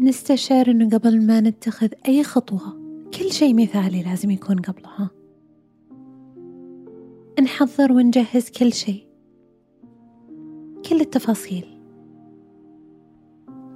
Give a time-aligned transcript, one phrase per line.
[0.00, 2.86] نستشعر أنه قبل ما نتخذ أي خطوة
[3.18, 5.10] كل شيء مثالي لازم يكون قبلها.
[7.42, 9.06] نحضر ونجهز كل شيء.
[10.88, 11.80] كل التفاصيل.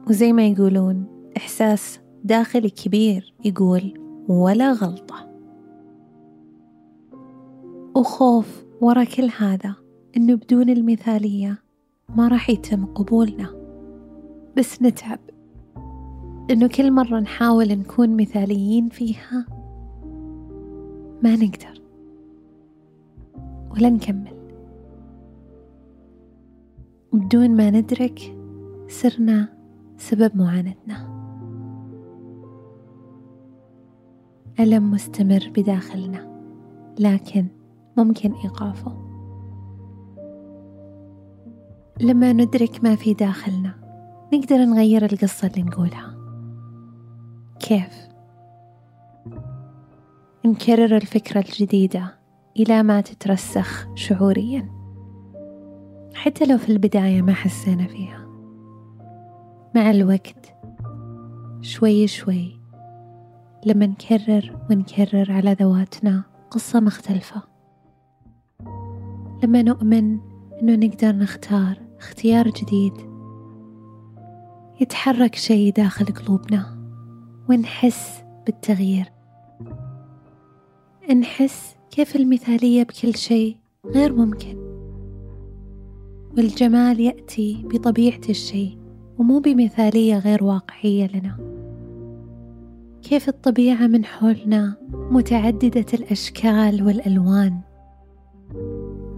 [0.08, 1.06] وزي ما يقولون
[1.36, 3.94] إحساس داخلي كبير يقول
[4.28, 5.30] ولا غلطة.
[7.96, 9.74] وخوف ورا كل هذا
[10.16, 11.62] إنه بدون المثالية
[12.16, 13.54] ما راح يتم قبولنا.
[14.56, 15.20] بس نتعب.
[16.50, 19.46] إنه كل مرة نحاول نكون مثاليين فيها
[21.22, 21.80] ما نقدر.
[23.70, 24.40] ولا نكمل.
[27.12, 28.36] بدون ما ندرك
[28.88, 29.48] سرنا
[29.96, 31.20] سبب معاناتنا.
[34.60, 36.42] ألم مستمر بداخلنا
[36.98, 37.46] لكن
[37.96, 38.92] ممكن إيقافه.
[42.00, 43.74] لما ندرك ما في داخلنا
[44.34, 46.19] نقدر نغير القصة اللي نقولها.
[47.60, 48.08] كيف؟
[50.46, 52.18] نكرر الفكرة الجديدة
[52.56, 54.68] إلى ما تترسخ شعوريا.
[56.14, 58.26] حتى لو في البداية ما حسينا فيها.
[59.74, 60.54] مع الوقت
[61.60, 62.60] شوي شوي
[63.66, 67.42] لما نكرر ونكرر على ذواتنا قصة مختلفة.
[69.44, 70.18] لما نؤمن
[70.62, 72.94] أنه نقدر نختار اختيار جديد
[74.80, 76.79] يتحرك شيء داخل قلوبنا.
[77.50, 79.12] ونحس بالتغيير.
[81.20, 84.56] نحس كيف المثالية بكل شيء غير ممكن.
[86.36, 88.78] والجمال يأتي بطبيعة الشيء
[89.18, 91.36] ومو بمثالية غير واقعية لنا.
[93.02, 97.60] كيف الطبيعة من حولنا متعددة الأشكال والألوان.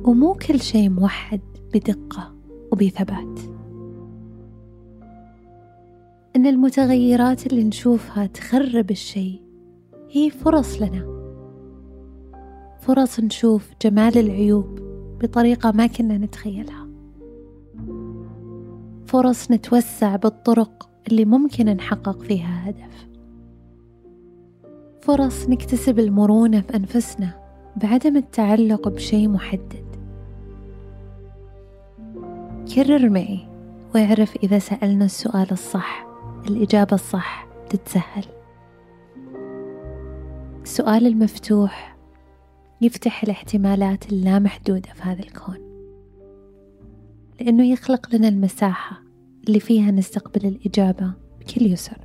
[0.05, 1.41] ومو كل شيء موحد
[1.75, 2.35] بدقة
[2.73, 3.52] وبثبات.
[6.37, 9.43] إن المتغيرات اللي نشوفها تخرب الشيء.
[10.10, 11.12] هي فرص لنا.
[12.81, 14.78] فرص نشوف جمال العيوب
[15.22, 16.88] بطريقة ما كنا نتخيلها.
[19.06, 23.09] فرص نتوسع بالطرق اللي ممكن نحقق فيها هدف.
[25.00, 27.31] فرص نكتسب المرونة في أنفسنا
[27.76, 29.84] بعدم التعلق بشيء محدد.
[32.75, 33.49] كرر معي
[33.94, 36.12] وأعرف إذا سألنا السؤال الصح.
[36.49, 38.25] الإجابة الصح تتسهل.
[40.63, 41.97] السؤال المفتوح
[42.81, 45.59] يفتح الاحتمالات اللامحدودة في هذا الكون.
[47.41, 49.03] لأنه يخلق لنا المساحة
[49.49, 51.99] اللي فيها نستقبل الإجابة بكل يسر.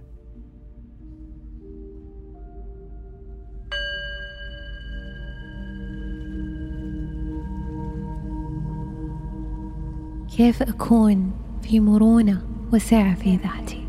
[10.37, 11.31] كيف أكون
[11.61, 12.41] في مرونة
[12.73, 13.86] وسعة في ذاتي؟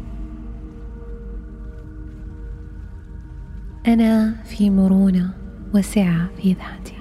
[3.89, 5.31] أنا في مرونة
[5.75, 6.99] وسعة في ذاتي.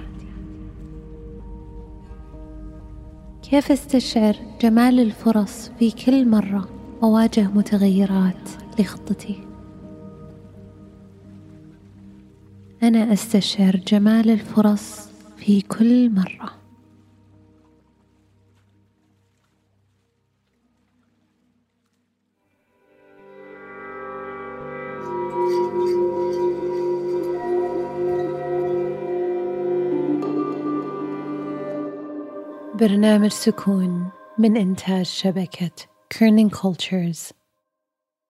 [3.42, 6.68] كيف استشعر جمال الفرص في كل مرة
[7.02, 9.40] أواجه متغيرات لخطتي؟
[12.82, 16.52] أنا أستشعر جمال الفرص في كل مرة.
[32.80, 35.70] برنامج سكون من إنتاج شبكة
[36.10, 37.30] كيرنينج كولتشرز